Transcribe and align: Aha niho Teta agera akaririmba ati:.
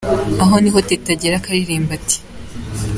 Aha 0.43 0.55
niho 0.61 0.79
Teta 0.89 1.09
agera 1.15 1.35
akaririmba 1.37 1.91
ati:. 1.99 2.17